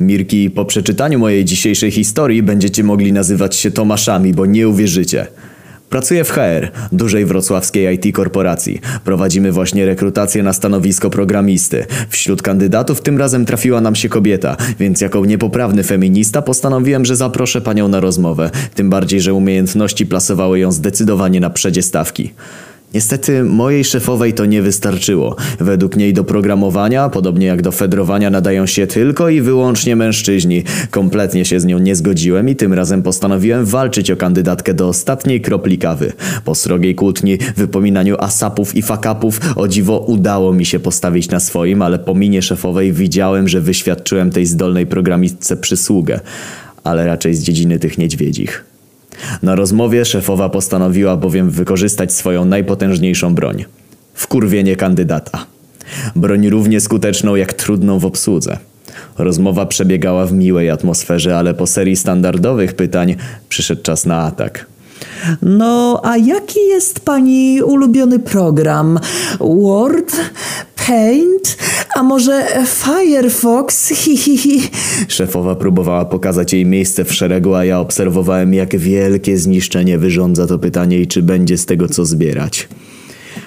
Mirki, 0.00 0.50
po 0.50 0.64
przeczytaniu 0.64 1.18
mojej 1.18 1.44
dzisiejszej 1.44 1.90
historii 1.90 2.42
będziecie 2.42 2.84
mogli 2.84 3.12
nazywać 3.12 3.56
się 3.56 3.70
Tomaszami, 3.70 4.34
bo 4.34 4.46
nie 4.46 4.68
uwierzycie. 4.68 5.26
Pracuję 5.90 6.24
w 6.24 6.30
HR, 6.30 6.70
dużej 6.92 7.24
wrocławskiej 7.24 7.94
IT 7.94 8.14
korporacji. 8.14 8.80
Prowadzimy 9.04 9.52
właśnie 9.52 9.86
rekrutację 9.86 10.42
na 10.42 10.52
stanowisko 10.52 11.10
programisty. 11.10 11.86
Wśród 12.08 12.42
kandydatów 12.42 13.00
tym 13.00 13.18
razem 13.18 13.46
trafiła 13.46 13.80
nam 13.80 13.94
się 13.94 14.08
kobieta, 14.08 14.56
więc 14.78 15.00
jako 15.00 15.26
niepoprawny 15.26 15.82
feminista 15.82 16.42
postanowiłem, 16.42 17.04
że 17.04 17.16
zaproszę 17.16 17.60
panią 17.60 17.88
na 17.88 18.00
rozmowę. 18.00 18.50
Tym 18.74 18.90
bardziej, 18.90 19.20
że 19.20 19.34
umiejętności 19.34 20.06
plasowały 20.06 20.58
ją 20.58 20.72
zdecydowanie 20.72 21.40
na 21.40 21.50
przedzie 21.50 21.82
stawki. 21.82 22.32
Niestety 22.94 23.44
mojej 23.44 23.84
szefowej 23.84 24.34
to 24.34 24.46
nie 24.46 24.62
wystarczyło. 24.62 25.36
Według 25.60 25.96
niej 25.96 26.14
do 26.14 26.24
programowania, 26.24 27.08
podobnie 27.08 27.46
jak 27.46 27.62
do 27.62 27.72
fedrowania, 27.72 28.30
nadają 28.30 28.66
się 28.66 28.86
tylko 28.86 29.28
i 29.28 29.40
wyłącznie 29.40 29.96
mężczyźni. 29.96 30.64
Kompletnie 30.90 31.44
się 31.44 31.60
z 31.60 31.64
nią 31.64 31.78
nie 31.78 31.96
zgodziłem 31.96 32.48
i 32.48 32.56
tym 32.56 32.72
razem 32.72 33.02
postanowiłem 33.02 33.64
walczyć 33.64 34.10
o 34.10 34.16
kandydatkę 34.16 34.74
do 34.74 34.88
ostatniej 34.88 35.40
kropli 35.40 35.78
kawy. 35.78 36.12
Po 36.44 36.54
srogiej 36.54 36.94
kłótni, 36.94 37.38
wypominaniu 37.56 38.16
asapów 38.18 38.76
i 38.76 38.82
fakapów, 38.82 39.40
o 39.56 39.68
dziwo 39.68 39.98
udało 39.98 40.52
mi 40.52 40.66
się 40.66 40.78
postawić 40.80 41.30
na 41.30 41.40
swoim, 41.40 41.82
ale 41.82 41.98
po 41.98 42.14
minie 42.14 42.42
szefowej 42.42 42.92
widziałem, 42.92 43.48
że 43.48 43.60
wyświadczyłem 43.60 44.30
tej 44.30 44.46
zdolnej 44.46 44.86
programistce 44.86 45.56
przysługę. 45.56 46.20
Ale 46.84 47.06
raczej 47.06 47.34
z 47.34 47.42
dziedziny 47.42 47.78
tych 47.78 47.98
niedźwiedzich. 47.98 48.77
Na 49.42 49.54
rozmowie 49.54 50.04
szefowa 50.04 50.48
postanowiła 50.48 51.16
bowiem 51.16 51.50
wykorzystać 51.50 52.12
swoją 52.12 52.44
najpotężniejszą 52.44 53.34
broń 53.34 53.64
wkurwienie 54.18 54.76
kandydata. 54.76 55.46
Broń 56.16 56.48
równie 56.48 56.80
skuteczną 56.80 57.36
jak 57.36 57.52
trudną 57.52 57.98
w 57.98 58.04
obsłudze. 58.04 58.58
Rozmowa 59.18 59.66
przebiegała 59.66 60.26
w 60.26 60.32
miłej 60.32 60.70
atmosferze, 60.70 61.38
ale 61.38 61.54
po 61.54 61.66
serii 61.66 61.96
standardowych 61.96 62.74
pytań 62.74 63.16
przyszedł 63.48 63.82
czas 63.82 64.06
na 64.06 64.16
atak. 64.16 64.66
No, 65.42 66.00
a 66.04 66.16
jaki 66.16 66.60
jest 66.68 67.00
pani 67.00 67.62
ulubiony 67.62 68.18
program? 68.18 68.98
Word? 69.40 70.16
Paint? 70.88 71.56
A 71.94 72.02
może 72.02 72.46
Firefox? 72.66 73.88
Hi, 74.00 74.16
hi, 74.16 74.38
hi. 74.38 74.70
Szefowa 75.08 75.54
próbowała 75.54 76.04
pokazać 76.04 76.52
jej 76.52 76.66
miejsce 76.66 77.04
w 77.04 77.14
szeregu, 77.14 77.54
a 77.54 77.64
ja 77.64 77.80
obserwowałem, 77.80 78.54
jak 78.54 78.76
wielkie 78.76 79.38
zniszczenie 79.38 79.98
wyrządza 79.98 80.46
to 80.46 80.58
pytanie 80.58 81.00
i 81.00 81.06
czy 81.06 81.22
będzie 81.22 81.58
z 81.58 81.66
tego 81.66 81.88
co 81.88 82.04
zbierać. 82.04 82.68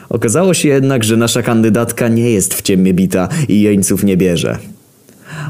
Okazało 0.10 0.54
się 0.54 0.70
jednak, 0.70 1.04
że 1.04 1.18
nasza 1.18 1.42
kandydatka 1.44 2.08
nie 2.08 2.32
jest 2.32 2.54
w 2.54 2.62
ciemnie 2.62 2.94
bita 2.94 3.30
i 3.48 3.62
jeńców 3.62 4.04
nie 4.04 4.18
bierze. 4.18 4.58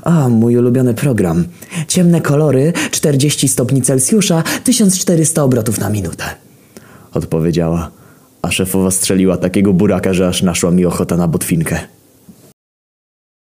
A, 0.04 0.30
mój 0.30 0.58
ulubiony 0.58 0.94
program. 0.94 1.44
Ciemne 1.88 2.22
kolory, 2.22 2.74
40 2.92 3.48
stopni 3.48 3.82
Celsjusza, 3.82 4.44
1400 4.64 5.44
obrotów 5.44 5.80
na 5.80 5.90
minutę. 5.90 6.24
Odpowiedziała, 7.14 7.92
szefowa 8.52 8.92
strzeliła 8.92 9.38
takiego 9.38 9.74
buraka, 9.74 10.14
że 10.14 10.28
aż 10.28 10.44
naszła 10.44 10.72
mi 10.72 10.86
ochota 10.86 11.18
na 11.18 11.28
botwinkę. 11.28 11.80